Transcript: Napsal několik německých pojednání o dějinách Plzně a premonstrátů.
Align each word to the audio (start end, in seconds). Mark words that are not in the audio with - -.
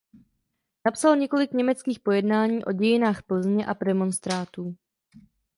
Napsal 0.85 1.15
několik 1.17 1.51
německých 1.51 1.99
pojednání 1.99 2.65
o 2.65 2.71
dějinách 2.71 3.23
Plzně 3.23 3.65
a 3.65 3.73
premonstrátů. 3.75 4.75